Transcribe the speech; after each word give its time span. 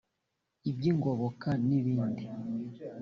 iby’ingoboka 0.69 1.49
ni 1.65 1.79
bindi 1.85 2.25